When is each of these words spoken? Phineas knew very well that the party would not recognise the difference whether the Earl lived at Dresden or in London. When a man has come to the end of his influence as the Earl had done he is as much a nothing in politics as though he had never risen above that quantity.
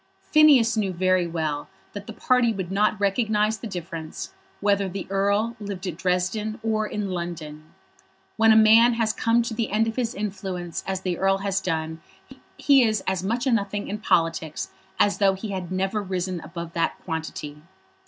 Phineas 0.31 0.75
knew 0.75 0.91
very 0.91 1.27
well 1.27 1.69
that 1.93 2.07
the 2.07 2.13
party 2.13 2.51
would 2.51 2.71
not 2.71 2.99
recognise 2.99 3.59
the 3.59 3.67
difference 3.67 4.33
whether 4.59 4.89
the 4.89 5.05
Earl 5.11 5.55
lived 5.59 5.85
at 5.85 5.95
Dresden 5.95 6.59
or 6.63 6.87
in 6.87 7.11
London. 7.11 7.65
When 8.35 8.51
a 8.51 8.55
man 8.55 8.95
has 8.95 9.13
come 9.13 9.43
to 9.43 9.53
the 9.53 9.69
end 9.69 9.85
of 9.87 9.97
his 9.97 10.15
influence 10.15 10.83
as 10.87 11.01
the 11.01 11.19
Earl 11.19 11.37
had 11.37 11.53
done 11.63 12.01
he 12.57 12.81
is 12.83 13.03
as 13.05 13.21
much 13.23 13.45
a 13.45 13.51
nothing 13.51 13.87
in 13.87 13.99
politics 13.99 14.71
as 14.99 15.19
though 15.19 15.35
he 15.35 15.49
had 15.49 15.71
never 15.71 16.01
risen 16.01 16.39
above 16.41 16.73
that 16.73 16.97
quantity. 17.05 17.61